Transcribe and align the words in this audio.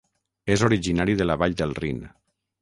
És 0.55 0.63
originari 0.67 1.15
de 1.19 1.27
la 1.29 1.37
vall 1.43 1.57
del 1.61 1.77
Rin. 1.83 2.01